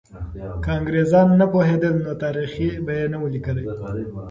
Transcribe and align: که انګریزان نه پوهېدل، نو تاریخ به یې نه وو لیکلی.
که 0.63 0.69
انګریزان 0.77 1.27
نه 1.39 1.45
پوهېدل، 1.51 1.95
نو 2.05 2.11
تاریخ 2.23 2.51
به 2.85 2.91
یې 2.99 3.05
نه 3.11 3.17
وو 3.19 3.33
لیکلی. 3.33 3.63